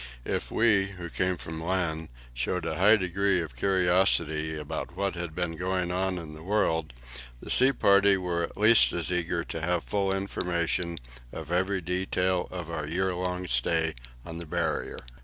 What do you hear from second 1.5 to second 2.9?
land, showed a